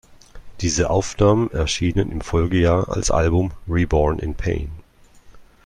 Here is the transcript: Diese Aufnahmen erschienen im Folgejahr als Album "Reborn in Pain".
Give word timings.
Diese 0.61 0.89
Aufnahmen 0.89 1.51
erschienen 1.51 2.11
im 2.11 2.21
Folgejahr 2.21 2.89
als 2.89 3.11
Album 3.11 3.51
"Reborn 3.69 4.17
in 4.17 4.33
Pain". 4.33 4.71